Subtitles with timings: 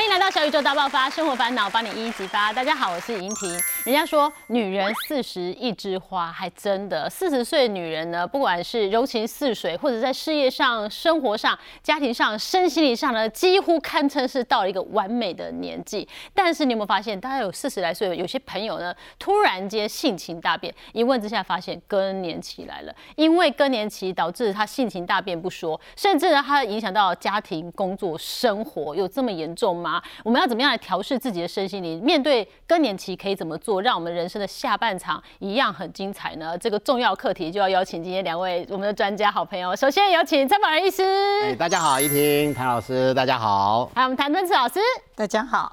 [0.00, 2.50] 欢迎来到小宇宙大爆发，生活烦恼帮你一一激发。
[2.54, 3.52] 大家好，我是莹婷。
[3.84, 7.08] 人家说女人四十一枝花，还真的。
[7.10, 16.08] 四十岁女人呢，不管是柔情似水，或者在事业上、生活上、家庭上、身心理上呢，几乎堪称是到了一个完美的年纪。
[16.32, 22.94] 但是你有没有发现，大家有四十来岁，有些朋友呢，突然间性情大变，一问之下发现更年期来了。
[23.16, 29.89] 因为更年期导致他性情大变不说，甚至呢，他影响到家庭、工作、生活，有这么严重吗？
[30.24, 32.02] 我们要怎么样来调试自己的身心灵？
[32.02, 36.58] 面对更年期可以怎么做，让我们人生的下半场一样很精彩呢？
[36.58, 39.74] 这个重要课题就要邀请今天两位我们的专家好朋友。
[39.74, 41.02] 首先有请蔡宝仁医师，
[41.44, 44.80] 哎，大家好，依婷谭老师，大家好，还有我们谭敦慈老师，
[45.14, 45.72] 大家好。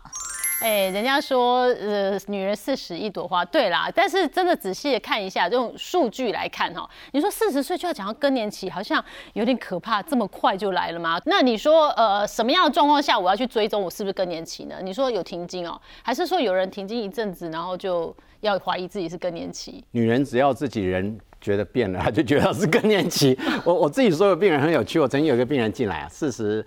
[0.60, 3.92] 哎，人家说，呃，女人四十一朵花，对啦。
[3.94, 9.04] 但是真的仔细的看一下，用数据来看哈，你说四十岁就要讲到更年期，好像
[9.34, 11.22] 有点可怕，这么快就来了吗？
[11.26, 14.78] 那你说，呃，什么样的状况下我要去追踪我是不是更年期呢？
[14.82, 19.86] 你说有停经哦，还是说有人停经一阵子，然后就要怀疑自己是更年期？
[19.92, 23.38] 女人只要自己人觉得变了，她就觉得是更年期。
[23.64, 26.66] 我我自己说的病人很有趣，我曾经有一个病人进来啊，四十。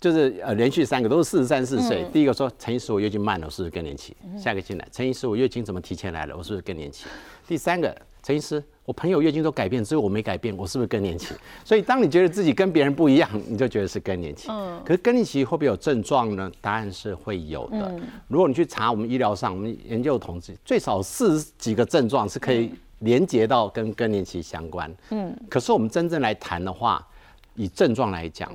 [0.00, 2.06] 就是呃，连续三个都是四十三四岁。
[2.10, 4.16] 第一个说陈医师，我月经慢了，我是不是更年期？
[4.38, 6.34] 下个进来，陈医师，我月经怎么提前来了？
[6.34, 7.04] 我是不是更年期？
[7.46, 11.34] 第三个，陈医师，我朋友月经都改变，只有我没改变，我是不是更年期？
[11.66, 14.48] 所以当你觉得自己跟别人不一样，你就觉得是更年期。
[14.50, 14.80] 嗯。
[14.86, 16.50] 可是更年期会不会有症状呢？
[16.62, 17.94] 答案是会有的。
[18.26, 24.90] 如果你去查我们医疗上，我们研究统计，最少四十几个症状是可以连接到跟更年期相关。
[25.10, 25.36] 嗯。
[25.50, 27.06] 可是我们真正来谈的话，
[27.54, 28.50] 以症状来讲。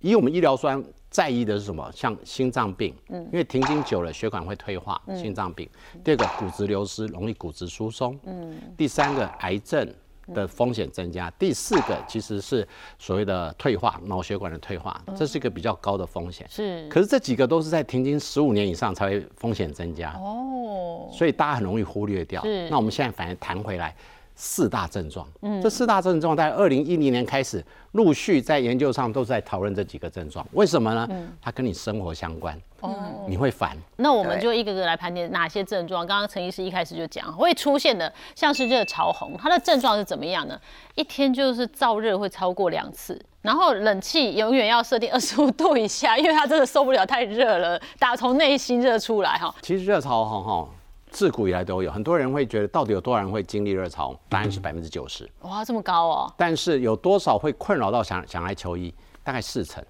[0.00, 1.90] 以我们医疗端在意的是什么？
[1.92, 5.68] 像心脏病，嗯，因为停经久了，血管会退化，心脏病。
[6.04, 8.18] 第二个，骨质流失，容易骨质疏松。
[8.24, 8.54] 嗯。
[8.76, 9.92] 第三个，癌症
[10.34, 11.30] 的风险增加。
[11.32, 12.66] 第四个，其实是
[12.98, 16.46] 所谓的退化，脑血管的退化，这是一个比较高的风险。
[16.50, 16.86] 是。
[16.88, 20.12] 可是这几个都是在停经十五年以上才会风险增加。
[20.12, 21.08] 哦。
[21.10, 22.42] 所以大家很容易忽略掉。
[22.42, 22.68] 是。
[22.68, 23.96] 那我们现在反而谈回来。
[24.40, 27.62] 四大症状，嗯，这四大症状在二零一零年开始
[27.92, 31.08] 陆续在研究上都在讨论这几个症状，为什么呢？
[31.10, 32.94] 嗯它跟你生活相关，哦，
[33.26, 33.76] 你会烦。
[33.96, 36.06] 那我们就一个个来盘点哪些症状。
[36.06, 40.56] 刚刚陈医师一开始就讲会出现的，像是热潮红，它的症状是怎么样呢？
[40.94, 49.52] 一天就是燥热会超过两次，然后冷气永远要设定二十五 度以下，因为它真的受不了太热了，打从内心热出来哈。
[49.62, 50.68] 其实热潮红哈。
[51.10, 54.18] 自古以来都有很多人会觉得，到底有多少人会经历热潮？
[54.28, 55.28] 答案是百分之九十。
[55.40, 56.34] 哇，这么高哦！
[56.36, 58.94] 但是有多少会困扰到想想来求医？
[59.24, 59.84] 大概四成。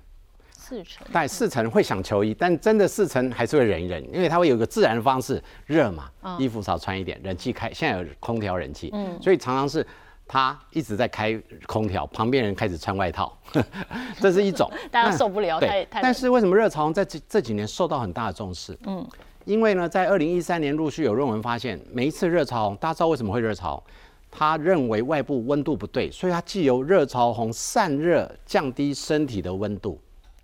[0.50, 1.06] 四成。
[1.12, 9.86] 大概四成会想求医，但真的四成还是会忍一忍，因为它会有一个自然的方式，热嘛，衣服少穿一点，冷气开，现在有空调、冷气，嗯，所以常常是
[10.26, 13.34] 他一直在开空调，旁边人开始穿外套，
[14.20, 15.58] 这是一种， 大家受不了。
[15.58, 18.78] 对，但是为什么热潮在这这几年受到很大的重视？
[18.86, 19.06] 嗯。
[19.48, 23.82] 因为呢，在二零一三年陆续有论文发现，每一次热潮红，大家知道为什么会热潮？
[24.30, 29.98] 他认为外部温度不对，所以它既由热潮红散热，降低身体的温度。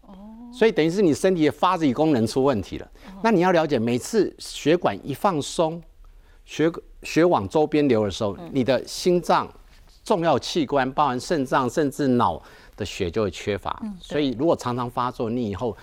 [0.07, 0.17] 哦，
[0.51, 2.91] 所以等于是你身体的发子功能出问题了。
[3.23, 5.83] 那你要了解，每次血管一放松，
[6.47, 6.73] 血
[7.03, 9.47] 血往周边流的时候，你的心脏
[10.03, 12.43] 重要器官，包含肾脏甚至脑
[12.75, 13.83] 的血就会缺乏。
[14.01, 15.77] 所以如果常常发作，你以后。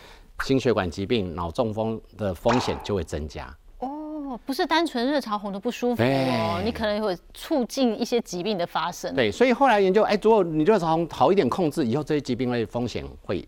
[0.44, 9.13] 心血管疾病、脑中风的风险就会增加哦，不是单纯热潮红的不舒服哦，你可能会促进一些疾病的发生。
[9.13, 13.47] 对，所以后来研究，哎，如果你热潮红好一点控制，以后这些疾病的风险会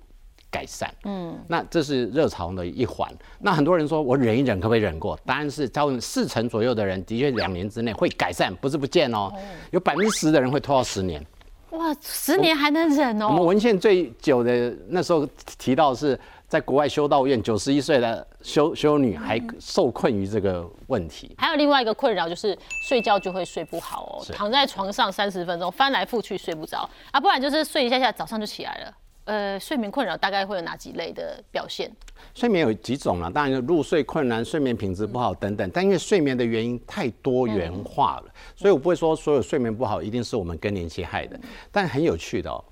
[0.52, 0.94] 改善。
[1.06, 3.10] 嗯，那这是热潮红的一环。
[3.40, 5.18] 那很多人说我忍一忍可不可以忍过？
[5.26, 9.32] 答案是，超过四成左右的人的确两年之内会改善，不是不见哦。
[9.72, 11.26] 有百分之十的人会拖到十年。
[11.72, 13.28] 哇，十年还能忍哦？
[13.30, 15.26] 我们文献最久的那时候
[15.58, 16.20] 提到是。
[16.54, 21.34] 在国外修道院，九十一岁的修修女还受困于这个问题。
[21.36, 28.98] 还有另外一个困扰就是睡觉就会睡不好哦，躺在床上三十分钟翻来覆去睡不着啊，不然就是睡一下下早上就起来了。
[29.24, 31.92] 呃，睡眠困扰大概会有哪几类的表现？
[32.36, 35.68] 睡眠有几种了，当然入睡困难、睡眠品质不好等等。
[35.74, 41.40] 但因为睡眠的原因太多元化了，所以我不会说所有睡眠不好一定是我们更年期害的。
[41.72, 42.64] 但很有趣的哦。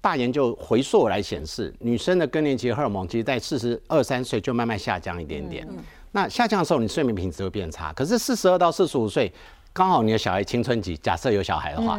[0.00, 5.66] 大研究回溯来显示，女生的更年期荷尔蒙，其实在四十二三岁就慢慢下降一点点。
[6.12, 7.92] 那下降的时候，你睡眠品质会变差。
[7.92, 9.32] 可是四十二到四十五岁，
[9.72, 11.98] 刚好你的小孩青春期，假设有小孩的话，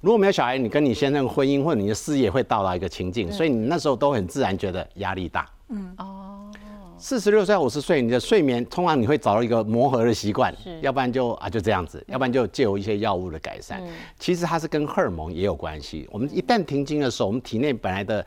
[0.00, 5.48] 如果没有小孩，你跟你先生婚姻或者你的事业会到达一个情境，所以你那时候都很自然觉得压力大。
[5.68, 6.51] 嗯哦。
[7.02, 13.82] 四十六岁、五十岁，你的睡眠通常你会找到一个磨合的习惯，要不然就啊就这样子，要不然就借由一些药物的改善。
[14.20, 16.08] 其实它是跟荷尔蒙也有关系。
[16.12, 18.24] 我们一旦停经的时候，我们体内本来的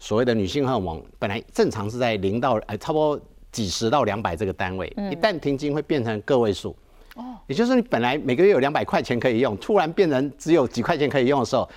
[0.00, 3.20] 所谓的女性荷尔蒙，本来正常是在零到呃差不多
[3.52, 6.74] 几十到两百这个单位，一旦停经会变成个位数。
[7.14, 11.68] 哦，也就是你本来每个月有两百块钱可以用，突然变成只有几块钱可以用的时候，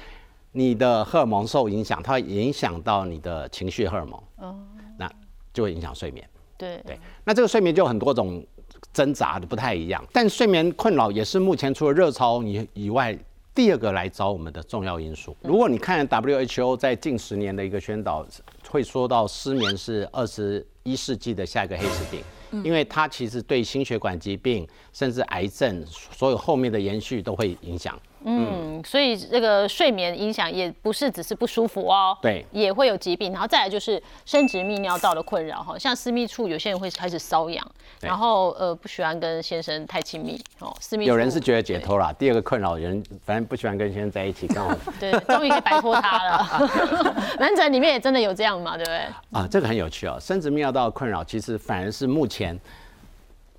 [0.53, 4.19] 你的荷尔蒙受影响，它会影响到你的情绪荷尔蒙。
[4.37, 4.59] 哦，
[4.97, 5.07] 那
[5.53, 6.27] 就会影响睡眠。
[6.69, 6.81] 对。
[6.85, 8.45] 对，那这个睡眠就有很多种
[8.93, 13.17] 挣扎的不太一样，但睡眠困扰也是目前除了热潮以以外。
[13.53, 18.25] 第二个来找我们的重要因素，如果你看 WHO 在近十年的一个宣导，
[18.69, 27.99] 会说到失眠是二十一世纪的下一个黑死病，因为它其实对心血管疾病甚至癌症所有后面的延续都会影响。
[28.23, 37.65] 嗯，所以这个睡眠影响也不是只是不舒服哦，对，也会有疾病，然后再来就是生殖泌尿道的困扰哈，像私密处有些人会开始瘙痒，
[37.99, 46.69] 然后呃不喜欢跟先生太亲密哦，私密有人是觉得解脱了，第二个困扰人反正不喜欢跟先生在一起，刚好 对，终于可以摆脱他了。
[47.39, 48.97] 男仔里面也真的有这样嘛，对不对？
[49.31, 52.59] 啊，这个很有趣哦，生殖泌尿道的困扰其实反而是目前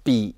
[0.03, 0.35] 比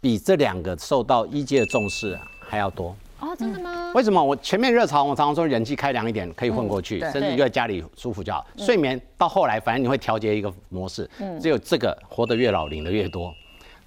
[0.00, 2.96] 比这两个受到医界的重视还要多。
[3.24, 3.90] 哦，真的吗？
[3.94, 8.46] 为什么我前面热潮，我常常说人气开凉一点可以混过去，甚至就在家里舒服就好。
[8.58, 11.08] 睡眠到后来，反正你会调节一个模式，
[11.40, 13.34] 只有这个活得越老领的越多，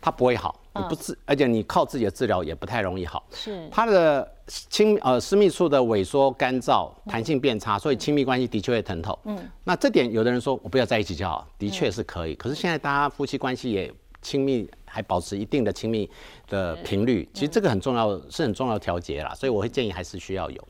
[0.01, 3.23] 它不会好，你不治，而且你靠自己的治疗也不太容易好。
[3.31, 9.17] 是它的亲呃私密处的萎缩、干燥、弹性变差，所以亲密关系的确会疼痛。
[9.25, 12.33] 嗯，那这点有的人说我不要在一起就好，的确是可以。
[12.33, 14.67] 可是现在大家夫妻关系也亲密。
[14.87, 16.09] 还保持一定的亲密
[16.47, 19.35] 的频率，其实这个很重要，是很重要的调节啦。
[19.35, 20.67] 所以我会建议还是需要有，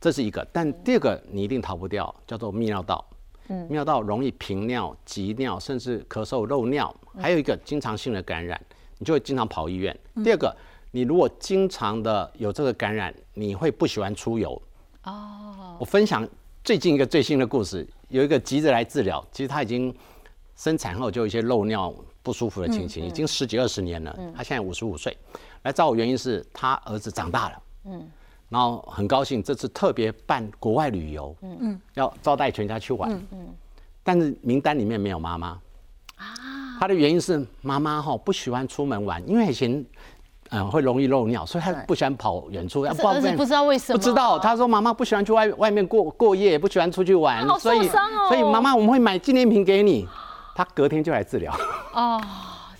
[0.00, 0.46] 这是一个。
[0.52, 3.04] 但第二个你一定逃不掉，叫做泌尿道。
[3.48, 6.92] 嗯，泌尿道容易频尿、急尿，甚至咳嗽、漏尿。
[7.20, 8.60] 还有一个经常性的感染，
[8.98, 9.96] 你就会经常跑医院。
[10.24, 10.56] 第二个，
[10.90, 14.60] 你如果经常的有这个感染，你会不喜欢出游。
[15.04, 16.26] 哦，我分享
[16.64, 19.94] 最近一个最新的故事，有一个急着来治疗，其实他已经
[20.56, 21.94] 生产后就有一些漏尿。
[22.24, 24.18] 不舒服的情形已经十几二十年了。
[24.34, 25.14] 他现在五十五岁，
[25.62, 28.10] 来找我原因是他儿子长大了，嗯，
[28.48, 31.58] 然后很高兴这次特别办国外旅游，嗯。
[31.60, 33.48] 嗯，要招待全家去玩，嗯嗯，
[34.02, 35.48] 但是名单里面没有妈妈，
[36.16, 36.24] 啊，
[36.80, 39.84] 他的原因是妈妈哈不喜欢出门玩，因为以前
[40.48, 42.84] 嗯会容易漏尿，所以他不喜欢跑远处。
[42.84, 47.86] 不不知道为什么，不知道他说妈妈不喜欢去外外面过过夜，不喜欢出去玩，所以
[48.28, 50.08] 所以妈妈我们会买纪念品给你。
[50.54, 51.52] 他隔天就来治疗
[51.92, 52.20] 哦，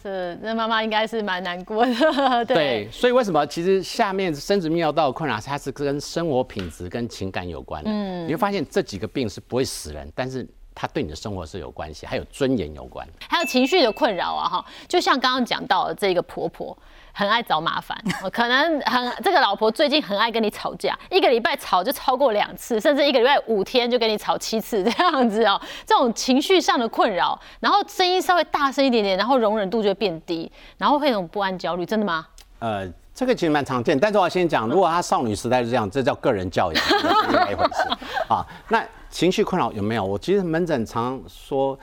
[0.02, 2.44] 是那妈妈应该是蛮难过的。
[2.46, 7.90] 对，所以为什么其实下面生殖泌尿道困扰，它是跟生活品质跟情感有关的。
[7.90, 14.64] 嗯，你会发现这几个病是不会死人，但是它对你的生活是有关系，还有尊严有关，还有情绪的困扰啊哈。
[14.88, 16.76] 就像刚刚讲到的这个婆婆。
[17.16, 17.96] 很爱找麻烦，
[18.32, 25.60] 可能很这个老婆最近很爱跟你吵架，一个礼拜吵就超过两次，甚至一个礼拜五天就跟你吵七次这样子哦。
[25.86, 32.26] 这种情绪上的困扰，然后声音稍微大声一点点，然后容忍度就会变低，然后会有种不安、焦虑，真的吗？
[32.58, 32.84] 呃，
[33.14, 36.84] 这个其实蛮常见，但是我先讲，如果他少女时代是这样，这叫个人教养，
[37.28, 37.88] 另外一回事
[38.28, 38.44] 啊。
[38.68, 40.04] 那情绪困扰有没有？
[40.04, 41.78] 我其实门诊常说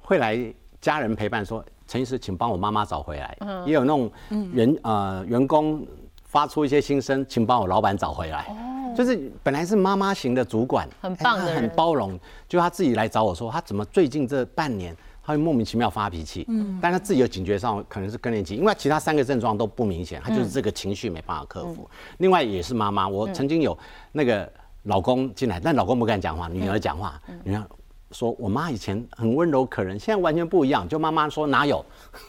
[0.00, 0.38] 会来
[0.80, 1.64] 家人陪伴说。
[1.86, 3.36] 陈医师，请帮我妈妈找回来。
[3.64, 4.10] 也有那种
[4.52, 5.86] 员呃员工
[6.24, 8.46] 发出一些心声，请帮我老板找回来。
[8.48, 12.18] 哦，就是本来是妈妈型的主管，很棒的很包容，
[12.48, 16.44] 就他自己来找我说，他怎么最近这半年他会莫名其妙发脾气。
[16.48, 21.88] 嗯，但他自己有警觉上可能是更年期，因为其他三个症状都不明显，他就是这个情绪没办法克服。
[22.18, 23.76] 另外也是妈妈，我曾经有
[24.12, 24.50] 那个
[24.82, 27.64] 老公进来，但老公不敢讲话，女儿讲话，女儿。
[28.12, 30.88] 说我妈以前很温柔可人，现在完全不一样。
[30.88, 31.84] 就妈妈说哪有？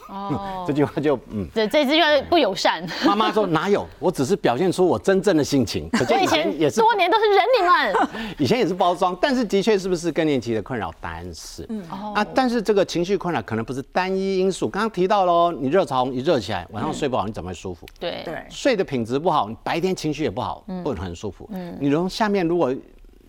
[0.08, 2.84] 哦， 这句话就嗯，对，这句话不友善。
[3.06, 3.86] 妈妈说哪有？
[4.00, 5.88] 我只是表现出我真正的性情。
[6.10, 8.34] 我以前也是多年都是忍你们。
[8.38, 10.92] 以前也是包装，但是的确是不是更年期的困扰？
[11.00, 11.64] 答案是。
[11.68, 12.12] 嗯哦。
[12.14, 14.68] 啊，但是这个情绪困扰可能不是单一因素。
[14.68, 17.86] 刚刚提到喽，你热潮一热起来，晚上睡不好，你怎么会舒服？
[18.00, 18.44] 对对。
[18.50, 21.48] 睡的品质不好，你白天情绪也不好，不很舒服。
[21.52, 21.76] 嗯。
[21.80, 22.74] 你从下面如果。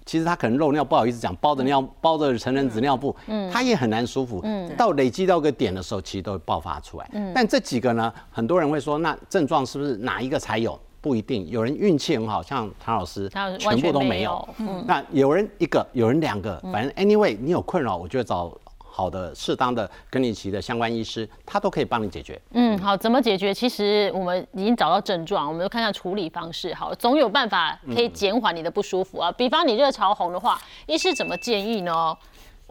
[0.09, 10.79] 其实他可能漏尿，不好意思讲，包着尿，包着成人纸尿布，嗯，他也很难舒服，嗯，到累积到个点的时候，其实都会爆发出来，嗯，但这几个呢，很多人会说，那症状是不是哪一个才有？
[10.99, 18.51] 不一定，有人运气很好，像唐老师，全部都没有，嗯，那有人一个，有人两个，反正 anyway，你有困扰，我就找。
[18.99, 22.37] 好的，适当的更年期的相关医师，他都可以帮你解决。
[22.51, 23.53] 嗯，好，怎么解决？
[23.53, 26.73] 其实我们已经找到症状，我们就看看处理方式。
[26.73, 29.31] 好，总有办法可以减缓你的不舒服啊。
[29.31, 32.13] 比方你热潮红的话，医师怎么建议呢？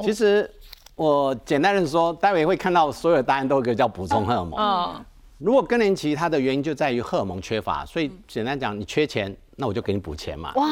[0.01, 0.49] 其实
[0.97, 4.61] 我简单的说，待会会看到所有的答案都有个叫补充荷尔蒙。
[4.61, 5.03] 嗯，
[5.39, 9.35] 如果更年期它的原因就在于荷尔蒙缺乏，所以简单讲，你缺钱。
[9.61, 10.53] 那我就给你补钱嘛。
[10.55, 10.67] 哇，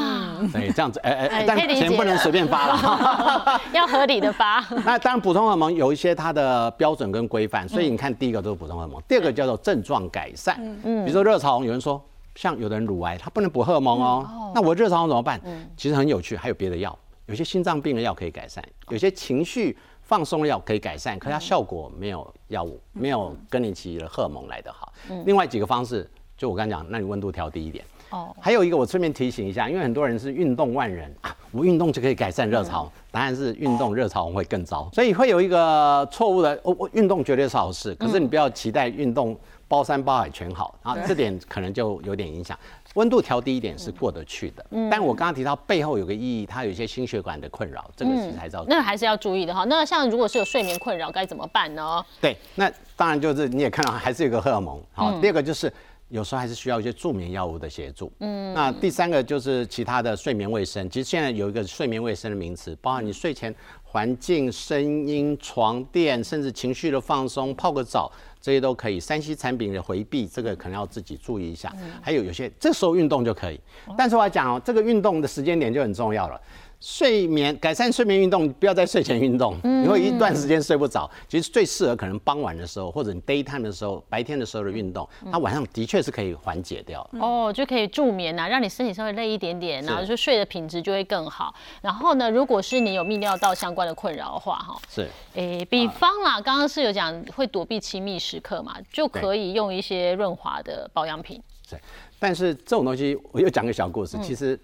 [0.53, 3.61] 对，这样子，哎哎哎，但钱不能随便发了。
[3.75, 4.65] 要合理的发。
[4.87, 10.57] 那当然，补充荷尔蒙有一些它的标准跟规范，所以你看，第一个都是补充荷尔蒙，第二个叫做症状改善。
[10.61, 12.01] 嗯嗯，比如说热潮红，有人说，
[12.37, 14.53] 像有的人乳癌，他不能补荷尔蒙哦。
[14.55, 15.41] 那我热潮红怎么办？
[15.77, 24.93] 其实很有趣，还有别的药，有些心脏病的药可以改善，有些情绪放松的药可以改善，可是它效果没有药物，没有跟你起的荷尔蒙来得好。
[25.25, 27.85] 另外几个方式，就我刚才讲，那你温度调低一点。
[28.17, 39.37] 哦，还有一个，我顺便提醒一下，因为很多人是运动万人啊，我运动就可以改善热潮，答案是运动热潮会更糟，所以会有一个错误的，我我运动绝对是好事，可是你不要期待运动
[39.69, 42.59] 包山包海全好，然后这点可能就有点影响。
[42.95, 49.65] 温度调低一点是过得去的，但我刚刚提到背后有个意义，它有一些心血管的困扰，这个其实还是要那还是要注意的哈。
[49.65, 52.03] 那像如果是有睡眠困扰，该怎么办呢？
[52.23, 54.83] 对，那当然就是你也看到还是有个荷尔蒙。
[54.95, 55.71] 好，第二个就是
[56.09, 58.13] 有时候还是需要一些助眠药物的协助。
[58.21, 60.89] 嗯，那第三个就是其他的睡眠卫生。
[60.89, 68.11] 其实现在有一个睡眠卫生的名词，包含你睡前环境、声音、床垫，甚至情绪的放松，泡个澡，
[68.41, 69.01] 这些都可以。
[69.01, 71.73] 三 C 产品的回避，这个可能要自己注意一下。
[72.01, 73.61] 还有有些这时候运动就可以，
[73.99, 76.41] 但是我要讲哦，这个运动的时间点就很重要了。
[76.89, 81.11] 睡眠改善睡眠运动，不要在睡前运动，你会一段时间睡不着。
[81.29, 87.05] 其实最适合可能傍晚的时候，或者你 daytime 的时候，白天的时候的运动，它晚上的确是可以缓解掉。
[87.19, 91.53] 哦，就可以助眠呐、让你身体稍微累一点点，然后就睡的品质就会更好。
[91.83, 101.43] 然后呢，如果是你有泌尿道相关的困扰的话，哈，是，诶，比方啦，刚刚是有讲会躲避亲密时刻嘛，就可以用一些润滑的保养品。
[101.69, 101.77] 对。
[102.21, 104.17] 但是这种东西，我又讲个小故事。
[104.23, 104.59] 其实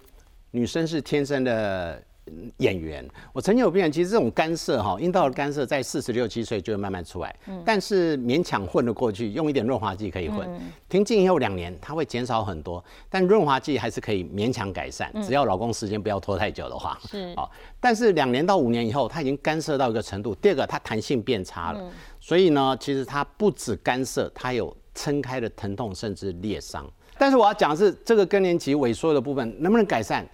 [0.51, 2.03] 女生是天生的嗯
[2.57, 3.07] 演员。
[3.33, 10.47] 我曾经有病人，其实这种干涉哈，阴道的干涉在四十六七岁就会慢慢出来，但是勉强混得过去，用一点润滑剂可以混。
[10.87, 16.97] 停经以后两年，它会减少很多，但润滑剂还是可以勉强改善，只要老公时间不要拖太久的话。
[17.09, 20.33] 是好，但是两年到五年以后，它已经干涉到一个程度。
[20.35, 26.89] 第二个，它弹性变差了，所以呢，其实它不止干涉，它有撑开的疼痛，甚至裂伤。
[27.17, 30.27] 但是我要讲的是，这个更年期萎缩的部分能不能改善？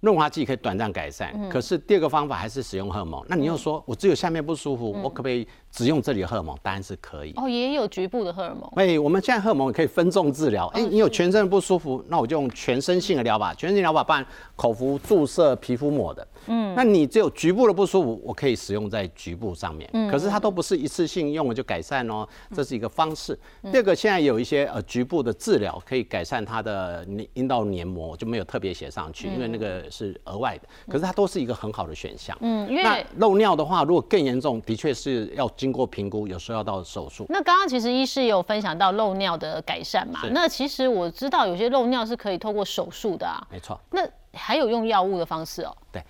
[0.00, 3.22] 润滑剂可以短暂改善，可是第二个方法还是使用荷尔蒙。
[3.28, 6.56] 那你又说我只有下面不舒服，我可不可以只用这里的荷尔蒙？
[6.62, 7.34] 当然是可以。
[7.36, 8.70] 哦，也有局部的荷尔蒙。
[8.76, 10.68] 哎，我们现在荷尔蒙也可以分众治疗。
[10.68, 13.52] 哎，你有全身的不舒服，那我就用全身性的疗法。
[13.52, 14.26] 全身性疗法包含
[14.56, 16.26] 口服、注射、皮肤抹的。
[16.46, 19.88] 嗯，那你只有局部的不舒服，我可以使用在局部上面。
[19.92, 23.38] 嗯，可是它都不是一次性用了就改善哦，这是一个方式。
[23.70, 30.68] 第二个，现在有一些呃局部的治疗可以改善它的阴阴道黏膜，就没有特别写上去，因为那个是额外的。
[30.88, 32.36] 可是它都是一个很好的选项。
[32.40, 37.26] 嗯，因那为漏尿的话，如果更严重，的确是要经过评估，有时候要到手术。
[37.28, 43.78] 那刚刚其实医师也有分享到漏尿的改善嘛，那其实我知道有些漏尿是可以透过手术的啊，没错。
[43.90, 45.76] 那还有用药物的方式哦。
[45.92, 46.02] 对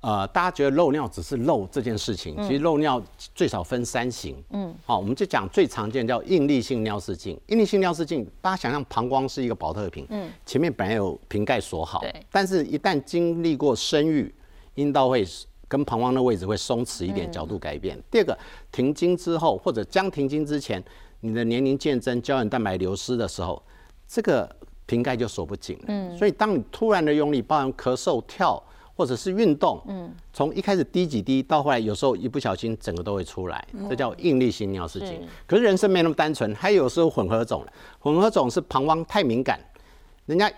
[0.00, 3.02] 呃，大家觉得漏尿只是漏这件事情，其实漏尿
[3.34, 4.36] 最少分三型。
[4.50, 7.40] 嗯，好，我们就讲最常见叫应力性尿失禁。
[7.46, 14.30] 应力性尿失禁，大家想象膀胱是一个保特瓶，嗯，前面本来有瓶盖锁好对，但是一旦经历过生育，
[14.74, 15.26] 阴道会
[15.68, 17.98] 跟膀胱的位置会松弛一点，角度改变。
[18.10, 18.38] 第二个，
[18.70, 20.84] 停经之后或者将停经之前，
[21.20, 23.62] 你的年龄渐增，胶原蛋白流失的时候，
[24.06, 24.54] 这个
[24.86, 25.84] 瓶盖就锁不紧了。
[25.88, 28.62] 嗯，所以当你突然的用力，包含咳嗽、跳。
[28.96, 35.20] 或者是运动，嗯，从一开始滴几滴，到后来有时候一不小心整个都会出来，这叫应力性尿失禁。
[35.48, 37.66] 可是人生没那么单纯，还有时候混合种，
[37.98, 39.58] 混合种是膀胱太敏感，
[40.26, 40.54] 人家一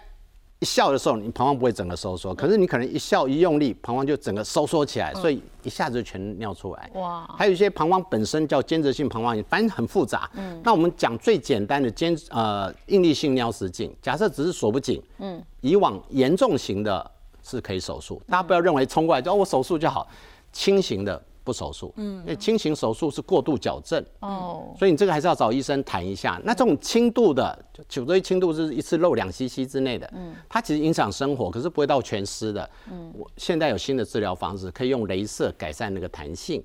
[0.67, 6.91] 笑的时候，你膀胱不会整个收缩，可是你可能一笑一用力，膀胱就整个收缩起来，所以一下子就全尿出来。
[6.95, 10.29] 哇，还有一些膀胱本身叫间质性膀胱炎，反正很复杂。
[10.35, 17.09] 嗯，那我们讲最简单的间呃应力性尿失禁，假设只是锁不紧，嗯，以往严重型的
[17.43, 20.07] 是可以手术，大家不要认为冲过来就哦我手术就好，
[20.53, 26.41] 轻型的不手术，嗯，因为轻型手术是过度矫正，哦，所以你这个还是要找医生谈一下。
[26.43, 32.69] 那这种轻度的，就颈椎轻度是一次漏两 CC 之内的，嗯，它其实影响生活，可是不会到全湿的。
[32.91, 36.61] 嗯，我现在有新的治疗方式，可以用镭射改善那个弹性，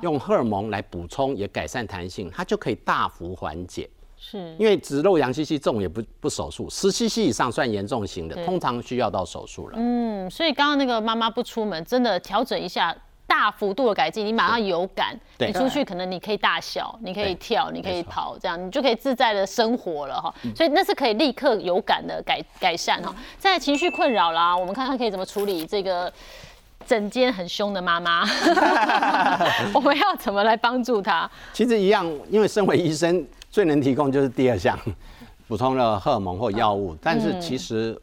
[0.00, 3.90] 用荷尔蒙来补充也改善弹性，它就可以大幅缓解。
[4.16, 9.74] 是，因为只漏两 CC 这种也不不手术，十 CC 以上算严重型的，通常需要到手术了。
[9.76, 12.96] 嗯，所以刚刚那个妈妈不出门，真的调整一下。
[13.26, 20.32] 大幅度的改进，你马上有感，你出去可能你可以大笑，你可以跳，你可以跑，这样你就可以自在的生活了哈。
[20.54, 23.14] 所以那是可以立刻有感的改改善哈。
[23.38, 26.12] 在情绪困扰啦，我们看看可以怎么处理这个
[26.86, 28.26] 整间很凶的妈妈，
[29.72, 31.28] 我们要怎么来帮助她？
[31.52, 34.78] 其实一样，因为身为医生，最能提供就是第二项，
[35.48, 36.94] 补充了荷尔蒙或药物。
[37.02, 37.98] 但是其实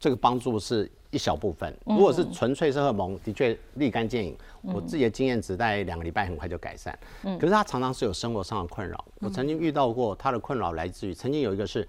[0.00, 1.74] 这个帮助是一小部分。
[1.86, 4.36] 如果是纯粹是荷尔蒙，的确立竿见影。
[4.62, 6.96] 我自己的经验只在两个礼拜很快就改善。
[7.22, 9.02] 可是他常常是有生活上的困扰。
[9.20, 11.86] 我曾经遇到过他的困扰来自于，曾经有一个是，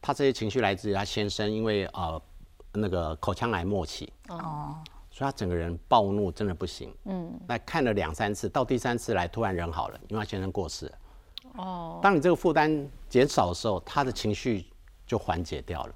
[0.00, 2.20] 他这些情绪来自于他先生，因为呃
[2.72, 4.10] 那个口腔癌末期。
[4.28, 4.76] 哦。
[5.10, 6.90] 所以他整个人暴怒，真的不行。
[7.04, 7.38] 嗯。
[7.46, 10.92] 那看了两三次，到第三次来，突然人好了，因为他先生过世了。
[11.56, 12.00] 哦。
[12.02, 14.64] 当你这个负担减少的时候，他的情绪
[15.06, 15.94] 就缓解掉了。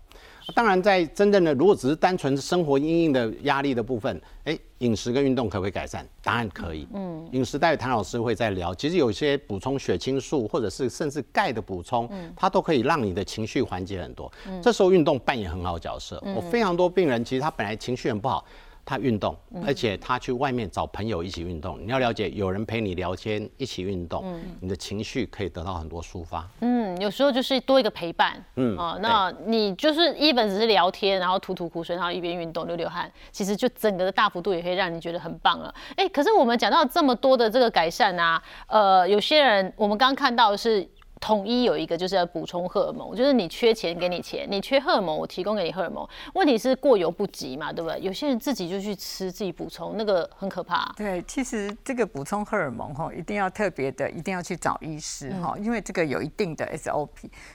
[0.54, 6.06] 当然，在真正的如果只是单纯生活阴影的压力的部分，哎，饮食跟运动可不可以改善？
[6.22, 6.86] 当然可以。
[6.94, 7.28] 嗯。
[7.32, 8.74] 饮食待会谭老师会再聊。
[8.74, 14.30] 其实有些补充血清素，或者是甚至钙的补充，它都可以让你的情绪缓解很多。
[14.48, 14.62] 嗯。
[14.62, 16.22] 这时候运动扮演很好角色。
[16.36, 18.44] 我非常多病人，其实他本来情绪很不好。
[18.86, 21.76] 他运动，而且他去外面找朋友一起运动。
[21.84, 26.48] 你要了解，有人陪你聊天，一起运动，你的情绪可以得到很多抒发。
[26.60, 28.42] 嗯，有时候就是多一个陪伴。
[28.54, 35.74] 嗯，哦，那你就是一本只是聊天，然后吐吐苦水，然后一边运动流流汗，其实就整个的大幅度也可以让你觉得很棒了。
[35.96, 40.88] 哎，可是我们讲到这么多的这个改善啊，呃，有些人我们刚刚看到的是。
[41.20, 46.06] 统一有一个就是要补充荷尔蒙，就是你缺钱给你钱，你缺荷尔蒙我提供给你荷尔蒙。
[46.35, 47.99] 问题是过犹不及嘛，对不对？
[48.00, 50.92] 有些人自己就去吃自己补充，那个很可怕。
[50.96, 57.08] 对，其实这个补充荷尔蒙哈，一定要特别的，一定要去找医师哈，因为这个有一定的 SOP。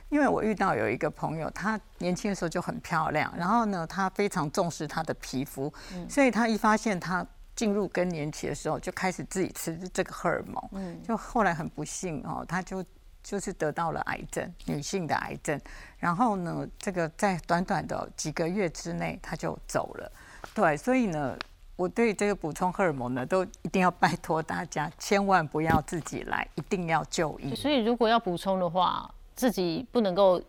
[0.09, 5.71] 因为我遇到有一个朋友，他年轻的时候就很漂亮，然后呢，他非常重视他的皮肤，
[6.09, 7.25] 所以他一发现他
[7.55, 12.83] 进入更年期的时候，就开始自己吃这个荷尔蒙，嗯，就后来很不幸哦，他就。
[13.23, 15.59] 就是得到了癌症，女性的癌症。
[15.97, 20.11] 然后呢，这个在短短的几个月之内，她就走了。
[20.55, 21.37] 对，所以呢，
[21.75, 27.55] 我对这个补充荷尔蒙呢，都一定要拜托大家，千万不要自己来，一定要就医。
[27.55, 30.41] 所以，如果要补充的话，自己不能够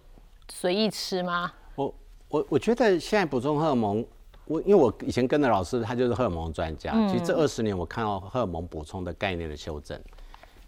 [0.50, 1.52] 随意吃吗？
[1.75, 1.95] 我
[2.29, 4.05] 我我觉得现在补充荷尔蒙，
[4.47, 6.93] 我因为我以前跟的老师，他就是荷尔蒙专家。
[7.09, 10.00] 其实这二十年，我看到荷尔蒙补充的概念的修正。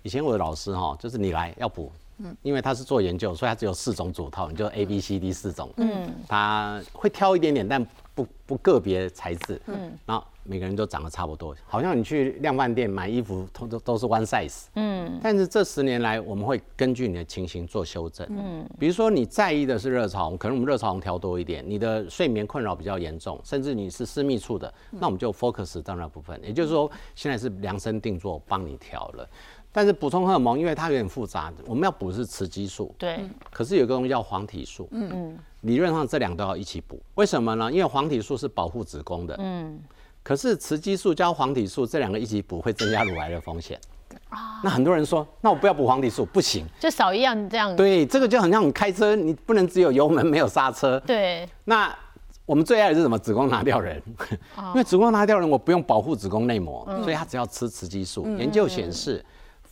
[0.04, 7.82] 以前我的老师哈，就是你来要补，嗯，因为他是做研究，所以他只有四种组套，你就 A B C D 四种，嗯，他会挑一点点，但
[8.14, 29.28] 不不个别材质，嗯，然后每个人都长得差不多，好像你去量贩店买衣服，都都都是 one size，嗯，但是这十年来，我们会根据你的情形做修正，嗯，比如说你在意的是热潮红，可能我们热潮红调多一点，你的睡眠困扰比较严重，甚至你是私密处的，那我们就 focus 到那部分，也就是说，现在是量身定做帮你调了。
[29.76, 32.94] 但是补充荷尔蒙，因为它有点复杂，我们要补是雌激素。
[32.96, 33.28] 对。
[33.50, 34.88] 可是有个东西叫黄体素。
[34.92, 35.38] 嗯嗯。
[35.62, 37.72] 理论上这两都要一起补，为什么呢？
[37.72, 39.34] 因为黄体素是保护子宫的。
[39.40, 39.80] 嗯。
[40.22, 43.76] 可是雌激素加黄体素这两个一起补会增加乳癌的风险。
[44.28, 44.60] 啊。
[44.62, 46.64] 那很多人说，那我不要补黄体素，不行。
[46.78, 47.74] 就少一样这样。
[47.74, 51.00] 对，这个就很像你开车，你不能只有油门没有刹车。
[51.00, 51.48] 对。
[51.64, 51.92] 那
[52.46, 53.18] 我们最爱的是什么？
[53.18, 54.00] 子宫拿掉人。
[54.56, 58.24] 因为子宫拿掉人，我不用保护子宫内膜，所以他只要吃雌激素。
[58.38, 59.24] 研究显示。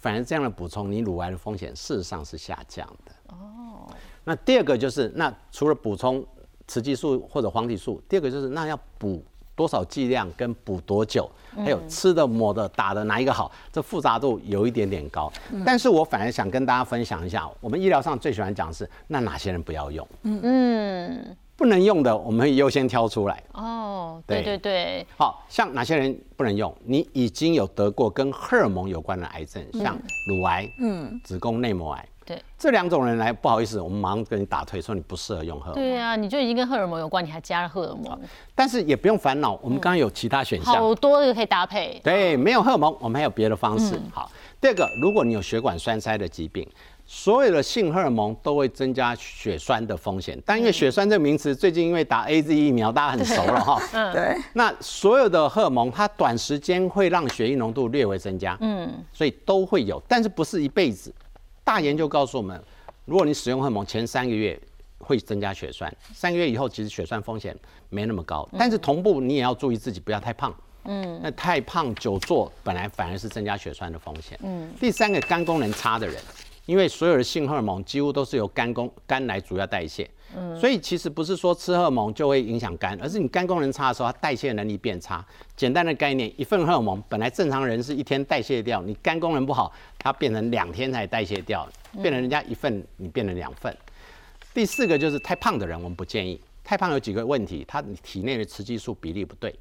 [0.02, 3.12] 反而这样的补充，你乳癌的风险事实上是下降的。
[3.28, 3.88] 哦。
[4.24, 6.24] 那第二个就是，那除了补充
[6.66, 13.52] 雌激素或者黄体素，第二个就是那要补多少剂量跟补多久，还有吃的、抹的、打的哪一个好？
[13.70, 15.32] 这复杂度有一点点高。
[15.64, 20.08] 但是我反而想跟大家分享一下，我们医疗上最喜欢讲的是，那哪些人不要用？
[20.24, 21.36] 嗯嗯。
[21.62, 23.40] 不能用的，我们会优先挑出来。
[23.52, 26.76] 哦，对对对，好像哪些人不能用？
[26.84, 29.96] 你已经有得过跟荷尔蒙有关的癌症，像
[30.26, 35.84] 乳癌、嗯，子宫内膜癌，对，这两种人来，不好意思，我们马上跟你打退，说你不适合用荷尔蒙。
[35.84, 38.18] 对啊，你就已经跟荷尔蒙有关，你还加了荷尔蒙。
[38.56, 42.00] 但是也不用烦恼，我们刚刚有其他选项，好多个可以搭配。
[42.02, 43.96] 对，没有荷尔蒙，我们还有别的方式。
[44.12, 44.28] 好，
[44.60, 46.68] 第二个，如果你有血管栓塞的疾病。
[47.14, 53.78] 所有的性荷尔蒙都会增加血栓的风险，但因为血栓这个名词最近因为打 A Z 疫苗，大家很熟了哈。
[53.92, 54.34] 嗯， 对。
[54.54, 61.14] 那所有的荷尔蒙，它短时间会让血液浓度略微增加，嗯，所以都会有，但是不是一辈子。
[61.62, 62.58] 大研究告诉我们，
[63.04, 64.58] 如果你使用荷尔蒙前三个月
[64.98, 67.54] 会增加血栓，三个月以后其实血栓风险
[67.90, 70.52] 没那么高，但是同步你也要注意自己不要太胖，
[70.86, 74.40] 嗯，那太胖久坐本来反而是增加血栓的风险。
[74.42, 76.16] 嗯，第三个肝功能差的人。
[76.66, 85.24] 因为所有的性荷尔蒙几乎都是由肝功肝来主要代谢，嗯，所以其实不是说吃荷尔蒙就会影响肝，而是你肝功能差的时候，它代谢能力变差。
[85.56, 91.68] 简单的概念，一份荷尔蒙本来正常人是一天代谢掉，你肝功能不好，它变成两天才代谢掉，
[92.00, 93.76] 变成人家一份，你变成两份。
[94.54, 96.40] 第四个就是太胖的人，我们不建议。
[96.62, 99.52] 太胖有几个问题，他体内的雌激素比例不对。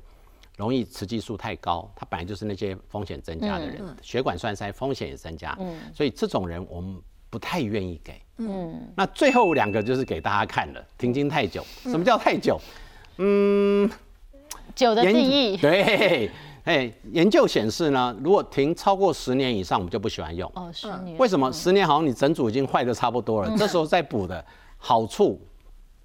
[0.57, 5.57] 容易雌激素太高，它本来就是那些风险增加的人，血管栓塞风险也增加，
[5.93, 8.21] 所以这种人我们不太愿意给。
[8.37, 11.63] 嗯，那最后两个就是给大家看了，停经太久。
[11.83, 12.59] 什么叫太久？
[13.17, 13.89] 嗯，
[14.75, 16.31] 久的定义对，
[16.63, 20.51] 哎，研究显示呢，如果停超过十年以上，我们就不喜欢用。
[20.55, 21.51] 哦，十年为什么？
[21.51, 24.43] 十年好像你整组已经坏的差不多了，这时候再补的
[24.77, 25.39] 好处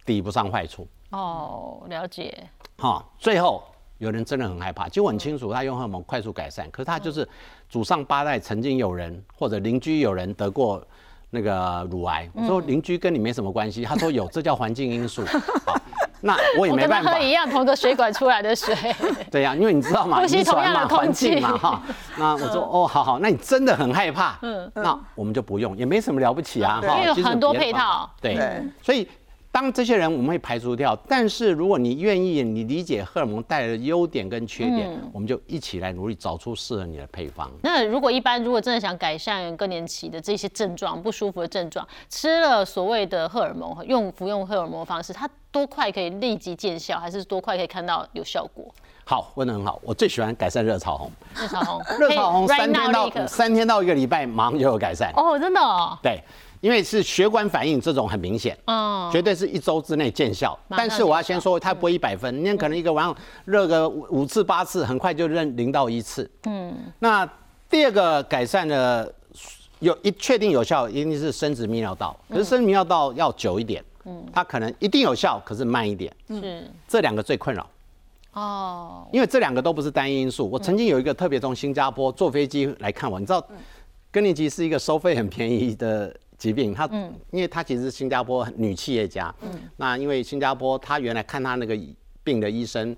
[0.04, 0.87] 抵不上坏处。
[1.11, 2.48] 哦，了解。
[2.78, 3.64] 哈，最后
[3.98, 7.26] 有人真的很害怕，其实我很清楚，他用荷尔蒙快速改善，可是他就是
[7.68, 10.82] 祖上八代曾经有人或者邻居有人得过
[11.30, 15.24] 那个乳癌，我说邻居跟你没什么关系，他说有，这叫环境因素。
[15.66, 15.74] 好，
[16.20, 17.11] 那我也我没办法。
[17.11, 17.24] 跟他喝。
[17.24, 18.74] 一样同个水管出来的水，
[19.30, 21.82] 对呀、因为你知道嘛，呼吸同样的空环境嘛，哈。
[22.18, 28.11] 那我说哦，好好，那你真的很害怕，嗯，那我们就不用，也没什么了不起啊，哈因为有其实很多配套。
[28.20, 29.09] 对对，所以。
[29.56, 37.50] 当这些人我们会排除掉，但是如果你愿意，你理解荷尔蒙带来的优点跟缺点，嗯我们就一起来努力找出适合你的配方。
[37.62, 48.62] 那如果一般如果真的想改善更年期的这些症状不舒服的症状，吃了所谓的荷尔蒙，用服用荷尔蒙的方式，它多快可以立即见效，还是多快可以看到有效果？
[49.06, 55.10] 好，问得很好，我最喜欢改善热潮红，热潮红， 热潮红三天到三天到一个礼拜马上就有改善。
[55.16, 56.20] 哦，真的哦，对，
[56.66, 60.59] 因为是血管反应这种很明显，哦，绝对是一周之内见效。
[60.68, 66.29] 但是我要先说，它不会一百分，你可能一个晚上热个五五次八次，很快就认零到一次。
[66.46, 67.24] 嗯，那
[67.70, 69.14] 第二个改善的
[69.79, 73.85] 有一确定有效，一定是生殖泌尿道，可是生殖泌尿道要久一点。
[74.05, 76.12] 嗯，它可能一定有效，可是慢一点。
[76.26, 77.64] 是这两个最困扰。
[78.33, 80.50] 哦，因为这两个都不是单一因素。
[80.50, 83.40] 我曾经有一个特别从新加坡坐飞机来看我，你知道，
[84.11, 86.75] 更年期是一个收费很便宜的疾病。
[86.75, 86.87] 他，
[87.31, 91.79] 因为他其实是新加坡女企业家，嗯那因为新加坡他原来看他那个
[92.22, 92.96] 病的医生，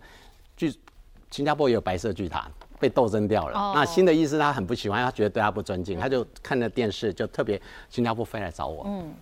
[0.57, 0.73] 据
[1.31, 2.51] 新加坡也有白色巨塔。
[2.81, 3.59] 被斗争掉了。
[3.59, 8.85] 哦那新的医师他很不喜欢，他觉得对他不尊敬，他就看了电视，就特别新加坡飞来找我。
[8.87, 9.13] 嗯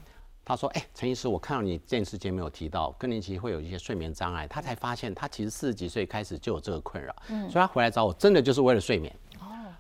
[0.44, 9.12] 他说：“哎、陈医师，我看到你电视节目有提到更年期会有一些睡眠障碍，他才发现他其实四十几岁开始就有这个困扰，嗯所以他回来找我真的就是为了睡眠。
[9.40, 9.72] 哦，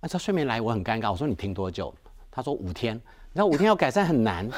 [0.00, 1.10] 按照睡眠来，我很尴尬。
[1.10, 1.92] 我说你停多久？
[2.30, 2.98] 他说五天。
[3.36, 4.48] 你知道五天要改善很难，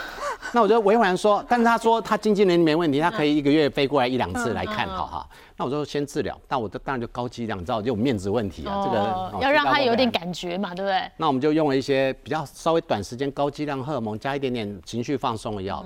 [0.52, 5.28] 那我就委婉说， 但是他说他经纪人没问题，他可以一个月飞过来一两次来看，好哈。
[5.56, 11.10] 那我就先治疗，但我当然就高剂量，你知道就有面子问题啊，这个要让他有点感觉嘛，对不对？
[11.16, 15.84] 那我们就用了一些比较稍微短时间高剂量荷尔蒙加一点点情绪放松的药，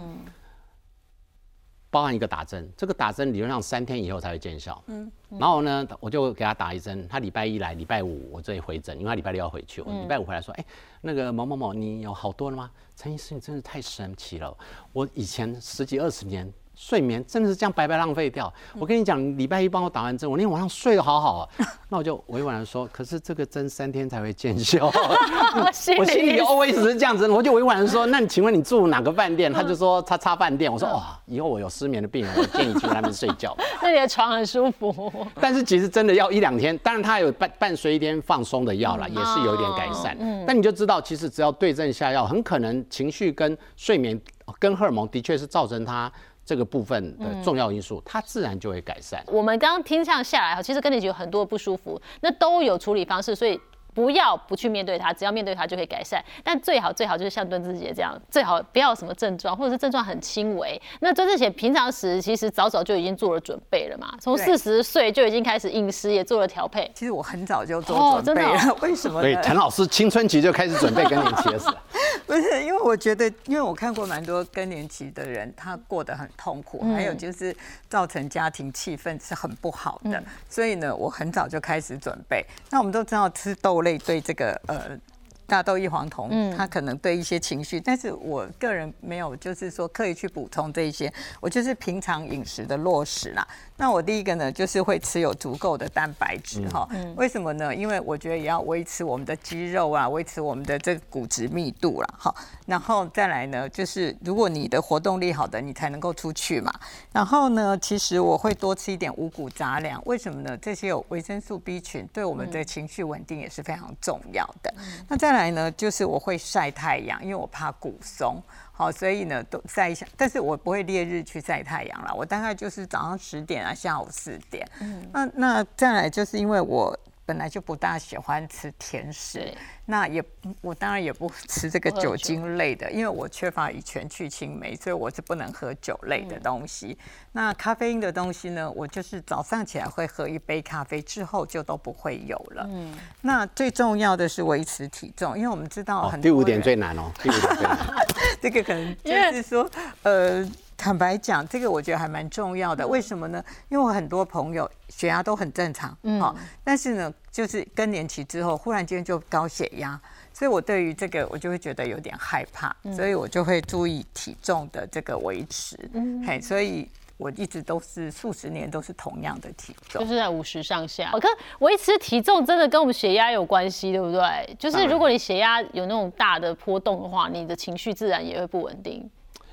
[1.93, 2.69] 包含一个打针。
[2.77, 4.83] 这个打针理论上三天以后才会见效。
[4.87, 7.07] 嗯，然后呢，我就给他打一针。
[7.07, 9.83] 他礼拜一来，礼拜五我这里回诊，因为他礼拜六要回去。
[9.83, 10.65] 我礼拜五回来说，哎、
[11.03, 12.71] 那个某某某，你有好多了吗？
[12.97, 14.57] 陈医师，你真是太神奇了。
[14.93, 16.51] 我以前十几二十年。
[16.75, 18.53] 睡眠真的是这样白白浪费掉。
[18.79, 21.49] 我跟你讲，你礼拜一帮我打完针，我那天晚上睡得好好啊。
[21.89, 24.87] 那我就委婉的说，可是这个针三天才会见效。
[25.55, 29.51] 我心里里 always 是这样子，我就委婉的说，那你请问你住哪个饭店？
[29.53, 30.73] 他就说叉叉饭店。
[30.73, 33.57] 我说哇，以后我有失眠的病人，我建议去那边睡觉。
[33.83, 35.13] 那你的床很舒服。
[35.41, 40.17] 但是其实真的要一两天，当然它有伴伴随一天放松的药啦，也是有一点改善。
[40.47, 44.19] 但你就知道，其实只要对症下药，很可能情绪跟睡眠
[44.59, 46.11] 跟荷尔蒙的确是造成它
[46.45, 49.23] 这个部分的重要因素，它自然就会改善。
[49.29, 53.61] 我们刚刚听上下来哈，其实跟你有很多不舒服，那都有处理方式，所以
[53.95, 56.23] 不要不去面对它，只要面对它就可以改善。
[56.43, 60.81] 但最好最好就是像敦志杰这样，最好不要什么症状，或者是症状很轻微。
[61.01, 66.91] 那敦志姐平常时其实早早就已经做了准备了嘛，从对四十岁就已经开始饮食也做了调配。
[66.95, 69.37] 其实我很早就哦做准备了， 为什么所以？
[69.43, 71.67] 陈老师青春期就开始准备更年期的事。
[72.27, 77.55] 不是，因为我觉得，因为我看过蛮多更年期的人，他过得很痛苦，还有就是
[77.91, 82.43] 造成家庭气氛是很不好的，所以呢，我很早就开始准备。
[82.71, 84.99] 那我们都知道吃豆类对这个呃。
[85.47, 93.47] 大豆异黄酮，它可能对一些情绪，但是我个人没有，就是说刻意去补充这一些，我就是平常饮食的落实啦。
[93.77, 96.89] 那我第一个呢，就是会吃有足够的蛋白质哈。
[97.17, 97.75] 为什么呢？
[97.75, 102.15] 因为我觉得也要维持我们的肌肉啊，维持我们的这个骨质密度啦。
[102.19, 102.35] 哈。
[102.67, 106.73] 然后再来呢，就是如果你的活动力好的，你才能够出去嘛。
[107.13, 110.57] 然后呢，其实我会多吃一点五谷杂粮，为什么呢？
[110.59, 114.73] 这些有维生素 B 群，对我们的情绪稳定也是非常重要的。
[115.09, 118.43] 那再来呢，就是我会晒太阳，因为我怕骨松。
[118.75, 124.67] 好，所以呢都晒一下，但是我不会烈日去晒太阳啦，我大概就是早上十点啊，下午四点。
[124.81, 129.53] 嗯，那那再来就是因为我本来就不大喜欢吃甜食，
[129.87, 130.23] 那也
[130.61, 136.99] 我当然也不吃这个酒酒精类的，因为我缺乏乙醛去青霉，所以我是不能喝酒类的东西。
[137.33, 142.67] 那咖啡因的东西呢，我就是早上起来会喝一杯咖啡，之后就都不会有了。
[142.69, 147.79] 嗯，那最重要的是维持体重，因为我们知道哦很，多第五点最难哦，第五点最难。
[148.43, 149.71] 这个可能就是说，
[150.03, 150.45] 呃，
[150.83, 152.85] 坦白讲，这个我觉得还蛮重要的。
[152.85, 153.41] 为什么呢？
[153.69, 159.97] 因为我很多朋友血压都很正常，好，但是呢，就是更年期之后，忽然间就高血压，
[160.35, 165.79] 所以我对于这个我就会觉得有点害怕，所以我就会注意体重的这个维持。
[165.93, 170.11] 嗯嘿，所以我一直都是数十年都是同样的体重就。
[170.11, 171.11] 是在五十上下。
[171.13, 174.53] 我看维持体重真的跟我们血压有关系，对不对？
[174.59, 179.09] 就是如果你血压有那种大的波动的话，你的情绪自然也会不稳定。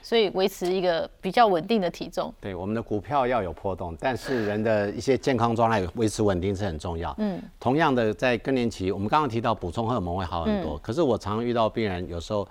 [0.10, 7.14] 所以维持一个比较稳定的体重，对我们的股票要有波动，但是人的一些健康状态维持稳定是很重要。
[7.20, 12.48] 嗯，同样的在更年期，我们刚刚提到补充荷尔蒙会好很多，可是我常遇到病人有时候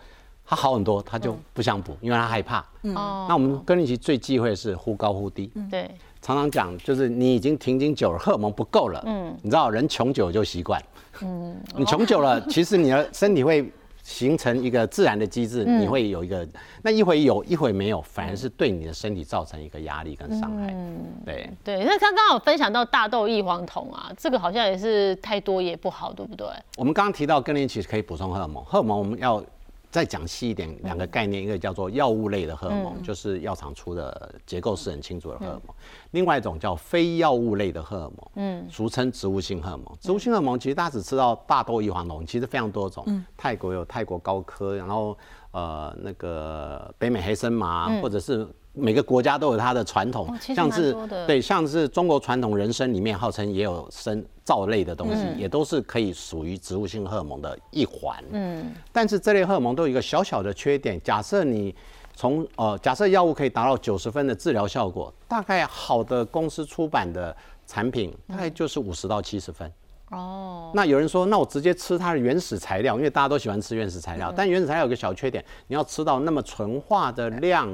[0.47, 2.61] 他好很多，他就不想补，因为他害怕。
[2.95, 5.51] 哦，那我们更年期最忌讳是忽高忽低。
[5.69, 5.91] 对，
[6.23, 9.03] 常常讲就是你已经停经久了，荷尔蒙不够了。
[9.05, 10.81] 嗯，你知道人穷久就习惯。
[11.23, 13.69] 嗯，你穷久了，其实你的身体会。
[14.09, 16.49] 形成一个自然的机制，你会有一个，
[16.83, 20.73] 那一会有一会没有，反而是对你的身体造成一个压力跟伤害。
[20.73, 26.47] 嗯对对，那刚刚有分享到大豆异黄酮啊，这个好像也是太多也不好，对不对？
[26.79, 29.45] 我们刚刚提到更年期可以补充荷尔蒙，荷尔蒙我们要。
[29.91, 35.75] 再讲细一点，两个概念，一个叫做药物类的荷尔蒙，就是药厂出的结构是很清楚的荷尔蒙；
[36.11, 39.87] 另外一种叫非药物类的荷尔蒙，嗯，俗称植物性荷尔蒙。
[40.01, 43.25] 植物性荷尔蒙其实大家只知道大豆异黄酮，其实非常多种。
[43.37, 45.17] 泰国有泰国高科，然后
[45.53, 48.47] 呃那个北美黑森麻，或者是。
[48.79, 50.95] 每个国家都有它的传统，像是
[51.27, 58.17] 对，像是中国传统人参里面号称也有生皂类的东西，也都是可以属于植物性荷尔蒙的一环。
[58.31, 61.75] 嗯，但是这类荷尔蒙都有一个小小的缺点，假设你
[62.15, 67.37] 从呃，假设药物可以达到九十分的治疗效果，大概好的公司出版的
[67.67, 69.71] 产品大概就是五十到七十分。
[70.11, 77.69] 哦，那有人说，那我直接吃它的原始材料，因为大家都喜欢吃原始材料，但原始材料有个小缺点，你要吃到那么纯化的量。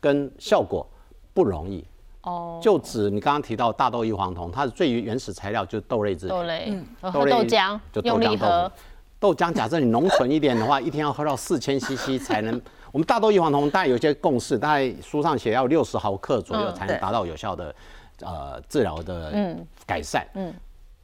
[0.00, 0.86] 跟效果
[1.32, 1.84] 不容易
[2.22, 6.78] 哦，就指你刚刚提到大豆异黄酮，它的最原始材料就是豆类制品，豆类，
[7.12, 8.72] 豆类豆浆，就豆浆豆腐。
[9.18, 12.60] 豆浆假设你浓醇一点的话，一天要喝到四千 CC 才能。
[12.92, 17.74] 我们大豆异黄酮大概有些共识，大概书上写要六十毫克左右才能达到有效的
[18.20, 19.56] 呃治疗的
[19.86, 20.26] 改善。
[20.34, 20.54] 嗯。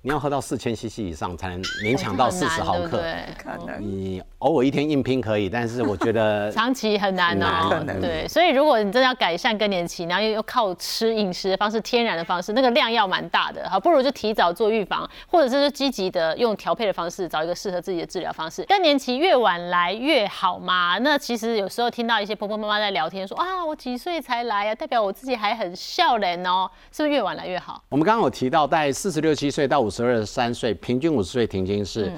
[0.05, 3.01] 你要喝到四千 CC 以上才能勉强到四十毫克，
[3.39, 7.85] 可能你偶尔一天硬拼可以，但是我觉得 长期很难哦。
[8.01, 18.65] 对，所以如果你真的要改善更年期，然后又又靠吃饮食的方式、天然的方式，那个量要蛮大的，好，不如就提早做预防，或者是积极的用调配的方式，找一个适合自己的治疗方式。
[18.65, 20.99] 更年期越晚来越好嘛？
[21.03, 27.81] 那其实有时候听到一些婆婆妈妈在聊天说啊，我几岁才来啊，代表我自己还很笑脸哦，是不是越晚来越好？
[27.89, 29.92] 我们刚刚有提到，在四十六七岁到五。
[29.93, 32.11] 十二三岁，平均五十岁停经是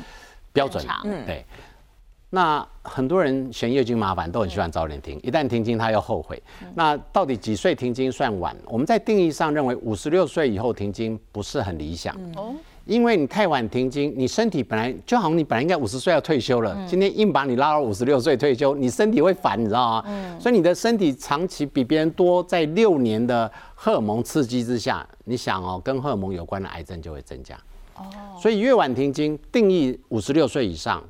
[0.52, 0.82] 标准。
[1.04, 1.44] 嗯，对。
[2.30, 5.20] 那很多人嫌月经麻烦，都很喜欢早点停。
[5.22, 6.42] 一旦停经，他又后悔。
[6.74, 8.56] 那到底几岁停经算晚？
[8.66, 12.16] 我们在定义上认为，五十六岁以后停经不是很理想。
[12.36, 12.54] 哦。
[12.86, 20.04] 因为你太晚停经，你身体本来就好像你本来应该五十岁要退休了，今天硬把你拉到五十六岁退休，你身体会烦，你知道吗？
[20.06, 20.38] 嗯。
[20.38, 27.56] 所以你的身体长期比别人多在六年的荷尔蒙刺激之下，你想哦，跟荷尔蒙有关的癌症就会增加。
[27.96, 28.04] 哦。
[28.38, 31.02] 所以越晚停经，定义五十六岁以上，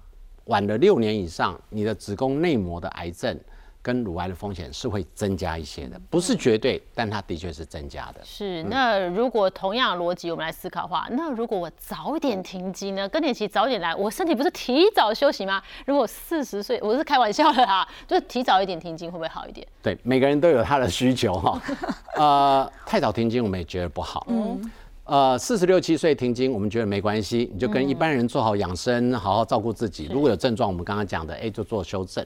[0.44, 3.36] 晚了六年以上，你的子宫内膜的癌症。
[3.84, 8.20] 跟乳癌的风险是会增加一些的，不是绝对，但它的确是增加的。
[8.24, 13.06] 是，那如果同样的逻辑，我们来思考的话，那如果我早点停机呢？
[13.10, 15.62] 更年期早点来，我身体不是提早休息吗？
[15.84, 19.66] 如果四十岁，我是开玩笑的啊，就是提早一点停经会不会好一点？
[19.82, 21.60] 对，每个人都有他的需求哈。
[22.16, 24.26] 呃，太早停经我们也觉得不好。
[24.30, 24.72] 嗯。
[25.04, 30.08] 呃，四十六七岁停经，我们觉得没关系，你就跟一般人做好养生，好好照顾自己。
[30.10, 32.24] 如果有症状，我们刚刚讲的，哎，就做修正。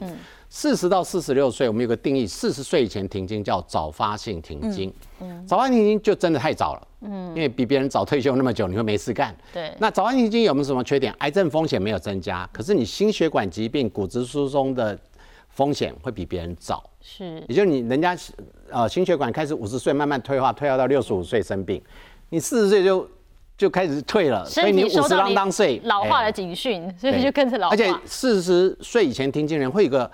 [0.49, 4.93] 四十到四十六岁，我们有个定义，四十岁以前停经叫早发性停经。
[5.19, 6.89] 嗯，早发停经就真的太早了。
[7.01, 9.37] 嗯，因为比别人早退休那么久，你会没事干。
[9.53, 9.73] 对。
[9.81, 11.13] 那早发停经有没有什么缺点？
[11.19, 14.97] 癌症风险没有增加，可是你心血管疾病、骨质疏松的
[15.49, 16.89] 风险会比别人早。
[17.01, 17.43] 是。
[17.49, 18.17] 也就是你人家
[18.71, 21.83] 呃心血管开始五十岁慢慢退化，退化到六十五岁生病。
[22.31, 23.09] 你四十岁就
[23.57, 27.75] 就开始退了，所以你五十啷当岁老化的警讯，所以就跟着老化。
[27.75, 30.11] 而且四十岁以前停经人会有个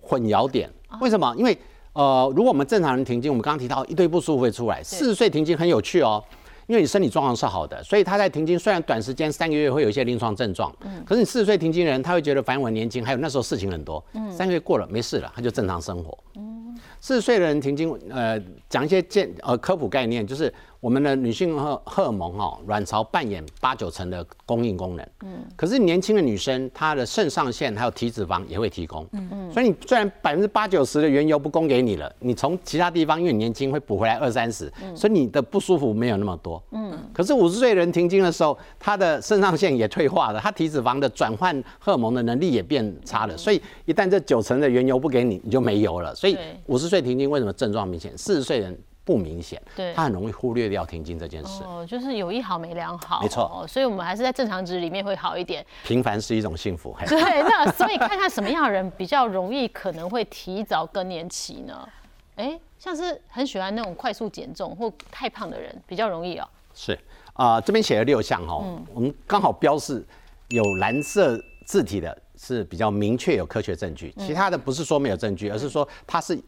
[0.00, 0.68] 混淆点，
[1.00, 1.32] 为什么？
[1.36, 1.56] 因为
[1.92, 4.82] 呃，如果我们正常人停经，我们刚刚提到一堆不舒服会出来。
[4.82, 6.24] 四十岁停经很有趣哦，
[6.66, 20.52] 因为你身体状况是好的，所以他在停经虽然短时间三个月会有一些临床症状，嗯，可是你四十岁停经人他会觉得反正我年轻，还有那时候事情很多，嗯，三个月过了没事了，他就正常生活，嗯，四十岁的人停经，呃，讲一些健呃科普概念，就是。
[20.82, 25.08] 我们的女性荷荷尔蒙哈，卵巢扮演八九成的供应功能。
[25.24, 25.44] 嗯。
[25.54, 29.06] 可是年轻的女生，她的肾上腺还有体脂肪也会提供。
[29.12, 29.52] 嗯嗯。
[29.52, 36.60] 所以你虽然百分之八九十的原油不供给你了，你从其他地方因为你年轻会补回来二三十，所以你的不舒服没有那么多。
[36.72, 46.12] 嗯，可是五十岁人停经的时候，她的肾上腺也退化了，她体脂肪的转换荷尔蒙的能力也变差了，所以一旦这九成的原油不给你，你就没油了。
[46.12, 48.18] 所以五十岁停经为什么症状明显？
[48.18, 51.62] 四十岁人不明显，对他很容易忽略掉停经这件事。
[51.64, 55.64] 哦，就是有一好没两好，没错哦，所以我们还是在正常值里面会好一点。
[55.84, 56.94] 平凡是一种幸福。
[56.98, 61.88] 嘿对，那所以看看什么样的人比较容易可能会提早更年期呢？
[62.36, 66.48] 哎，像是很喜欢那种快速减重或太胖的人比较容易哦。
[66.74, 66.98] 是
[67.34, 70.04] 啊、这边写了六项哈、嗯我们刚好标示
[70.48, 76.38] 有蓝色字体的是比较明确有科学证据，嗯其他的不是说没有证据，而是说它是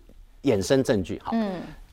[0.43, 1.21] 衍生证据。
[1.25, 1.33] 好，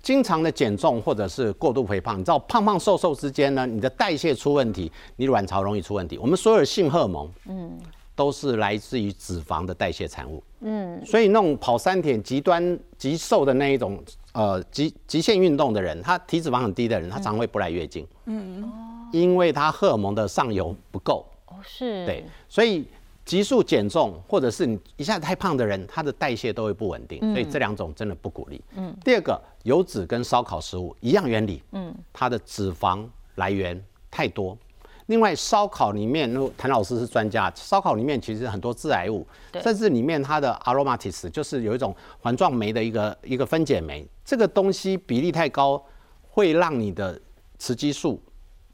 [0.01, 6.17] 经常的减重或者是过度肥胖，你知道胖胖瘦瘦之间呢，你的代谢出问题，你卵巢容易出问题。
[6.17, 7.77] 我们所有的性荷尔蒙，嗯
[8.13, 10.43] 都是来自于脂肪的代谢产物。
[10.59, 18.05] 嗯，所以那种跑三铁极端极瘦的那一种，呃，极极限运动的人，他体脂肪很低的人，他常会不来月经。
[18.25, 18.69] 嗯，
[19.11, 21.25] 因为他荷尔蒙的上游不够。
[21.47, 22.85] 哦，是，对，所以
[23.31, 28.61] 急速减重或者是你一下子太胖的人，他的代谢都会不稳定，所以这两种真的不鼓励。
[28.75, 34.57] 嗯，第二个，油脂跟烧烤食物一样原理，嗯，它的脂肪来源太多。
[35.05, 39.25] 另外，烧烤里面，那谭老师是专家，烧烤里面其实很多致癌物，
[39.63, 45.81] 甚至里面它的 aromatase 就是有一种环状酶的一个一个分解酶，这个东西比例太高，
[46.29, 47.17] 会让你的
[47.57, 48.21] 雌激素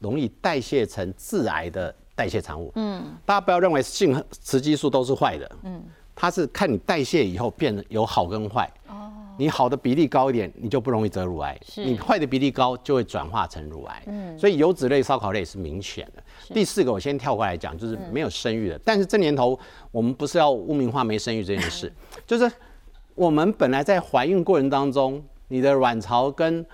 [0.00, 2.72] 容易代谢成致癌的代谢产物。
[2.74, 5.48] 嗯，大家不要认为性雌激素都是坏的。
[5.62, 5.80] 嗯，
[6.16, 8.68] 它是看你代谢以后变得有好跟坏。
[8.88, 14.02] 哦，你好的比例高一点，你就不容易得乳癌；是你坏的比例高，就会转化成乳癌。
[14.06, 16.22] 嗯，所以油脂类、烧烤类是明显的。
[16.52, 18.80] 第四个，我先跳过来讲，就是没有生育的。
[18.84, 19.56] 但是这年头，
[19.92, 21.92] 我们不是要污名化没生育这件事，
[22.26, 22.50] 就是
[23.14, 26.66] 我们本来在怀孕过程当中，你的卵巢跟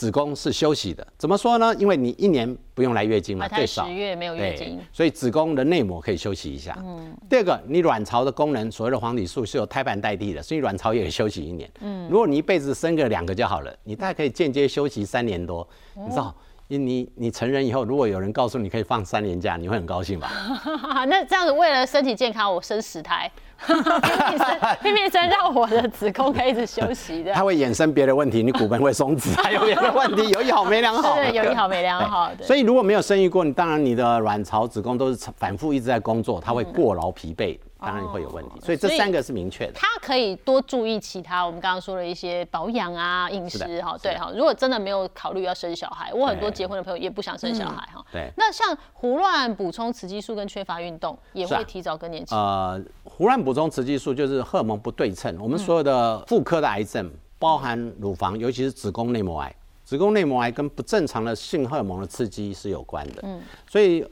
[0.00, 1.06] 子宫是休息的。
[1.18, 1.74] 怎么说呢？
[1.74, 6.74] 因为你一年不用来月经嘛，最少十月没有月对经，所以子宫的内膜可以休息一下。
[6.82, 7.14] 嗯。
[7.28, 11.70] 第二个，你卵巢的功能，所谓的黄体素是由胎盘代替的，所以卵巢也可以休息一年。
[11.80, 12.08] 嗯。
[12.08, 15.68] 如果你一辈子生个两个就好了，你大概可以间接休息三年多。
[15.94, 20.30] 你知道，你你你成人以后，如果有人告诉你可以放三年假，你会很高兴吧？
[21.08, 23.30] 那这样子为了身体健康，我生十胎，
[23.66, 27.32] 拼命生，拼命生，让我的子宫可以一直休息的。
[27.32, 31.14] 它会衍生别的问题，你骨盆会松弛，还有别的问题，有一好没两好。
[31.16, 32.44] 对，有一好没两好的。
[32.44, 38.60] 所以如果没有生育过，你当然你的卵巢、子宫都是反复一直在工作，它会过劳疲惫，当然会有问题。
[38.60, 39.72] 所以这三个是明确的。
[39.74, 44.30] 他可以多注意其他，我们刚刚说的一些保养啊、饮食哈，对哈。
[44.34, 48.04] 如果真的没有考虑要生小孩，我很多对结婚的朋友也不想生小孩哈。
[48.12, 52.34] 对那像胡乱补充雌激素跟缺乏运动，也会提早更年期。
[52.34, 55.36] 呃，胡乱补充雌激素就是荷尔蒙不对称。
[55.40, 59.54] 我们所有的妇科的癌症，包含乳房，尤其是子宫内膜癌。
[59.82, 63.20] 子宫内膜癌跟不正常的性荷尔蒙的刺激是有关的。
[63.24, 64.06] 嗯，所以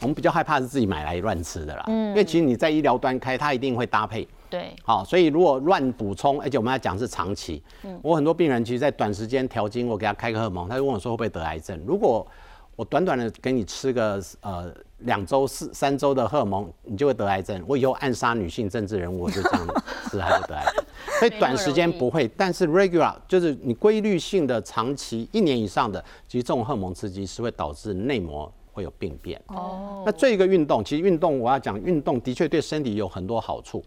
[0.00, 1.84] 我们比较害怕是自己买来乱吃的啦。
[1.88, 4.26] 嗯，因为其实你在医疗端开，它一定会搭配。
[4.48, 7.62] 对，好，所以如果乱补充，而且我们要讲是长期，
[8.02, 11.80] 我很多病人其实，在短时间调经，我给他开个荷尔蒙，他就问我说会不会得癌症？
[11.84, 12.24] 如果
[12.76, 17.60] 我短短的给你吃个呃两周、四三周的荷尔蒙，你就会得癌症。
[17.66, 19.66] 我以后暗杀女性政治人物，我就这样
[20.10, 20.84] 吃，他就得癌症。
[21.18, 29.40] 所以短时间不会，但是 regular 就是你规律性的长期一年以上的，其实这种荷尔蒙刺激是会导致内膜会有病变。
[29.46, 33.82] 哦，那这个运动，其实运动我要讲，运动的确对身体有很多好处，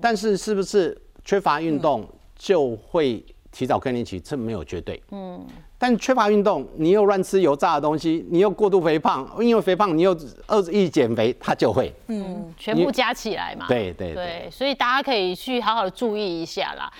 [0.00, 2.04] 但是是不是缺乏运动
[2.36, 4.18] 就会提早更年期？
[4.18, 5.00] 这没有绝对。
[5.12, 5.46] 嗯，
[5.78, 10.10] 但缺乏运动，你又乱吃油炸的东西，你又过度肥胖，因为肥胖你又
[10.48, 11.92] 恶意减肥，它就会。
[12.08, 13.66] 嗯全部加起来嘛。
[13.68, 14.14] 对对对。
[14.14, 16.92] 对，所以大家可以去好好的注意一下啦。